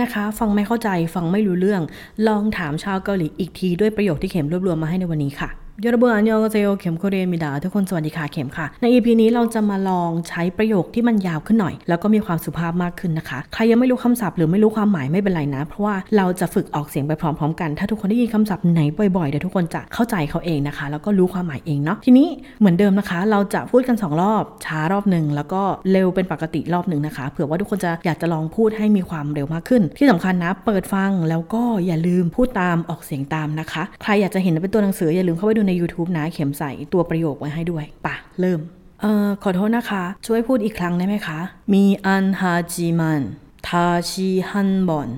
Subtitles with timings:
[0.00, 1.82] นะคะ ฟังไม่เข้าใจฟังไม่รู้เรื่อง
[2.28, 18.80] ลองถามชาวเกาหลีอีกทีด้วยประโยคที่เข็มรวบรวมมาให้ในวันนี้ค่ะ ยอรเบอร์อันยองเซโอเข็มโคเรียมิดาทุกคนสวัสดีค่ะเข็มค่ะ ใน EP นี้เราจะมาลองใช้ประโยคที่มันยาวขึ้นหน่อย แล้วก็มีความสุภาพมากขึ้นนะคะ ใครยังไม่รู้คำศัพท์หรือไม่รู้ความหมายไม่เป็นไรนะ เพราะว่าเราจะฝึกออกเสียงไปพร้อมๆ กัน ถ้าทุกคนได้ยินคำศัพท์ไหน
[19.16, 22.28] บ่อยๆเดี๋ยวทุกคนจะเข้าใจเขาเองนะคะ แล้วก็รู้ความหมายเองเนาะทีนี้
[22.60, 38.60] เหมือนเดิมนะคะ เราจะพูดกัน 2 รอบ ช้ารอบหนึ่งแล้วก็เร็วเป็นปกติรอบหนึ่งนะคะเผื่อว่าทุกคนจะอยากจะลองพูดให้มีความเร็วมากขึ้น ที่สำคัญนะ เปิดฟังแล้วก็อย่าลืมพูดตามออกเสียงตามนะคะ ใครอยากจะเห็นเป็นตัวหนังสืออย่าลืมเข้าไปดูใน YouTube นะเข็มใส่ตัวประโยคไว้ให้ด้วยปะเริ่ม
[39.00, 41.38] เอ่อ ขอโทษนะคะ ช่วยพูดอีกครั้งได้ไหมคะ
[41.72, 43.22] มีอันฮาจิมัน
[43.68, 45.08] ทาชิฮันบอน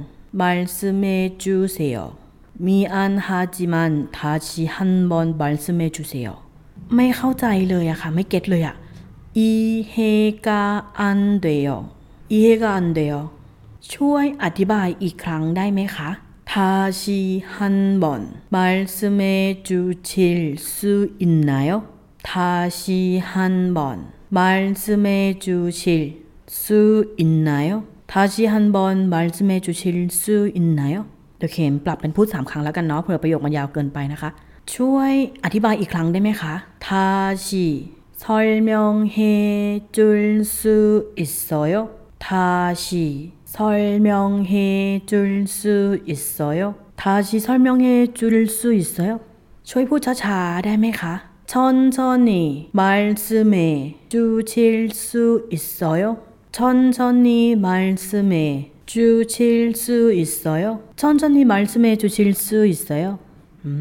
[0.41, 1.05] มาลซึเม
[1.43, 1.99] จูเซโย
[2.67, 6.29] มีอันฮาจิมันทาชิฮันบอนมาลซเมจูเซโย
[6.95, 8.77] ไม่เข้าใจเลยอะค่ะ ไม่เก็ตเลยอะ
[9.39, 9.51] อี
[9.91, 9.97] เฮ
[10.47, 10.63] กา
[10.99, 11.69] อันเดโย
[12.31, 13.15] อีเฮกาอันเดโย
[13.95, 16.11] ช่วยอธิบายอีกครั้งได้ไหมคะ
[16.50, 21.84] 다시 한번 말씀해 주실 수 있나요?
[22.24, 27.84] 다시 한번 말씀해 주실 수 있나요?
[28.08, 31.06] 다시 한번 말씀해 주실 수 있나요?
[31.38, 34.30] เดี๋ยวเข็มปรับเป็นพูดสามครั้งแล้วกันเนาะเผื่อประโยคมันยาวเกินไปนะคะ
[34.76, 35.12] ช่วย
[35.46, 36.54] อธิบายอีกครั้งได้ไหมคะ
[36.88, 37.50] 다시
[38.24, 39.18] 설명해
[39.96, 39.98] 줄
[40.58, 41.74] 수 있어요?
[42.26, 42.90] 다시
[43.50, 46.76] 설명해 줄 수 있어요?
[46.96, 49.20] 다시 설명해 줄 수 있어요?
[49.70, 51.14] ช่วยพูดช้าๆได้ไหมคะ
[51.52, 53.56] 천천히 말씀해
[54.10, 56.04] 주실 수 있어요?
[56.52, 60.64] 천천히 말씀해 주실 수 있어요?
[60.96, 63.06] 천천히 말씀해 주실 수 있어요?
[63.66, 63.74] อื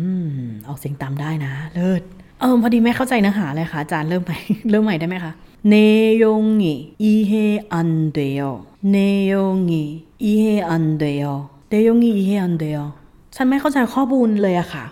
[0.44, 2.02] มออกเสียงตามได้นะเลิศ
[2.40, 4.38] เออพอดีไม่เข้าใจเนื้อหาเลยค่ะอาจารย์เริ่มใหม่
[4.70, 8.66] เริ่มใหม่ได้ไหมคะ 내용이 이해 안 돼요.
[8.80, 11.50] 내용이 이해 안 돼요.
[11.70, 12.92] 내용이 이해 안 돼요.
[13.34, 14.84] ฉันไม่เข้าใจข้อมูลเลยอะค่ะ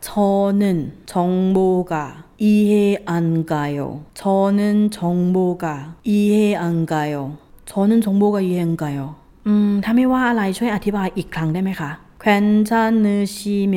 [0.00, 3.78] 저는 정보가 이해 안 가요.
[4.14, 7.38] 저는 정보가 이해 안 가요.
[7.66, 9.16] 저는 정보가 이해 안 가요.
[9.46, 11.90] อืมถ้าไม่ว่าอะไรช่วยอธิบายอีกครั้งได้ไหมคะ
[12.24, 13.76] 괜찮으시면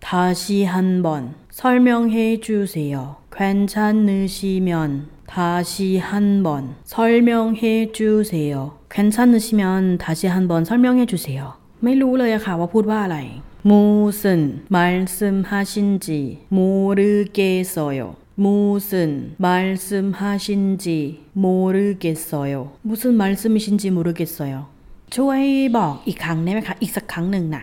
[0.00, 3.16] 다시 한번 설명해 주세요.
[3.30, 8.52] 괜찮으시면 다시 한번 설명해 주세요.
[8.90, 11.40] 괜찮으시면 다시 한번 설명해 주세요.
[11.84, 13.18] ไม่รู้เลยอะค่ะว่าพูดว่าอะไร
[13.70, 16.08] 무슨 말씀하신지
[16.48, 18.16] 모르겠어요.
[18.34, 20.86] 무슨 말씀하신지
[21.32, 22.72] 모르겠어요.
[22.82, 24.54] 무슨 말씀이신지 모르겠어요.
[25.16, 25.42] ช่วย
[25.76, 27.62] บอกอีกครั้งได้ไหมคะ อีกสักครั้งหนึ่งนะ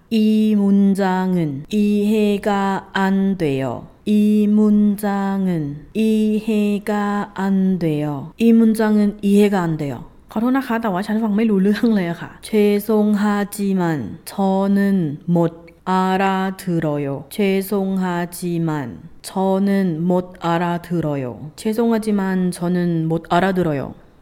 [0.10, 3.86] 이 문장은 이해가 안 돼요.
[4.04, 8.32] 이 문장은 이해가 안 돼요.
[8.38, 10.04] 이 문장은 이해가 안 돼요.
[10.32, 17.26] ขอโทษนะคะ แต่ว่าฉันฟังไม่รู้เรื่องเลยอะค่ะ 죄송하지만 저는 못 알아들어요.
[17.30, 21.50] 죄송하지만 저는 못 알아들어요.
[21.56, 23.94] 죄송하지만 저는 못 알아들어요.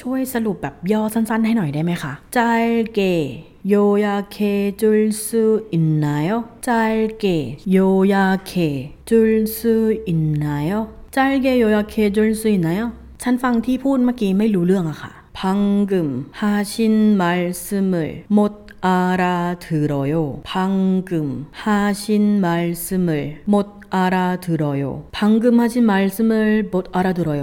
[0.00, 2.98] ช่วยสรุปแบบย่อสั้นๆให้หน่อยได้ไหมคะ 짧게
[3.74, 4.40] 요약해
[4.80, 4.84] 줄
[5.24, 6.30] 수 있나요?
[6.68, 7.24] 짧게
[7.76, 8.56] 요약해
[9.04, 9.58] 줄 수
[10.12, 10.70] 있나요?
[11.16, 12.82] 짧게 요약해 줄 수 있나요?
[13.22, 18.38] ฉันฟังที่พูดเมื่อกี้ไม่รู้เรื่องอะค่ะ 방금 하신 말씀을 못
[18.80, 20.40] 알아들어요.
[20.44, 24.82] 방금 하신 말씀을 못 알아들어요.
[25.12, 27.42] 방금 하신 말씀을 못 알아들어요.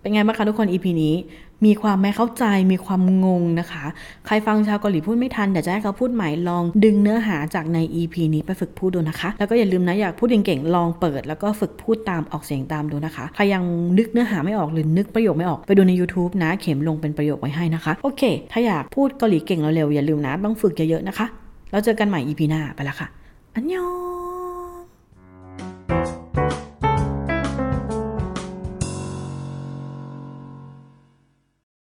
[0.00, 1.14] เป็นไงบ้างคะทุกคน EP นี้
[1.66, 3.84] มีความไม่เข้าใจมีความงงนะคะ
[4.26, 13.62] ใครฟังชาวเกาหลีพูดไม่ทันเดี๋ยวจะให้เขาพูดใหม่ลองดึงเนื้อหาจากใน EP นี้ไปฝึกพูดดูนะคะ แล้วก็อย่าลืมนะอยากพูดเก่งๆลองเปิด แล้วก็ฝึกพูดตามออกเสียงตามดูนะคะใครยัง
[13.98, 18.22] นึกเนื้อหาไม่ออกหรือนึกประโยคไม่ออกไปดูใน YouTube นะ เข็มลงเป็นประโยคไว้ให้นะคะ โอเค
[18.52, 21.26] ถ้าอยากพูดเกาหลีเก่งเร็วๆอย่าลืมนะต้องฝึกเยอะๆนะคะ
[21.70, 23.08] แล้วเจอกันใหม่ EP หน้าไปละค่ะ
[23.54, 24.09] อันยอง